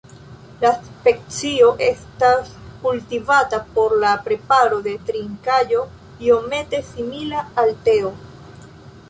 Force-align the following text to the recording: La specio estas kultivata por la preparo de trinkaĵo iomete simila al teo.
La 0.61 0.69
specio 0.85 1.67
estas 1.87 2.49
kultivata 2.85 3.59
por 3.75 3.95
la 4.05 4.15
preparo 4.29 4.81
de 4.89 4.95
trinkaĵo 5.11 5.85
iomete 6.31 6.83
simila 6.91 7.47
al 7.65 7.75
teo. 7.91 8.13